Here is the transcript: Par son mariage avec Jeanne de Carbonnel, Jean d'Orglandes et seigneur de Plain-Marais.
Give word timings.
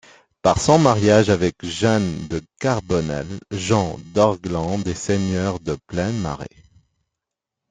Par 0.41 0.59
son 0.59 0.79
mariage 0.79 1.29
avec 1.29 1.63
Jeanne 1.63 2.27
de 2.27 2.41
Carbonnel, 2.57 3.27
Jean 3.51 3.99
d'Orglandes 4.15 4.87
et 4.87 4.95
seigneur 4.95 5.59
de 5.59 5.77
Plain-Marais. 5.85 6.49